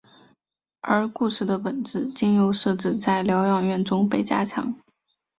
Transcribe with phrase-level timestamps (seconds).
[0.81, 4.75] 而故事的本质经由设置在疗养院中被加强。